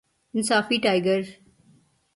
انصافی 0.33 0.77
ٹائگر 0.77 1.21